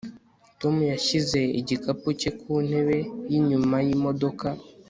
tom 0.59 0.75
yashyize 0.91 1.39
igikapu 1.59 2.07
cye 2.19 2.29
ku 2.39 2.51
ntebe 2.67 2.97
yinyuma 3.31 3.75
yimodoka 3.87 4.47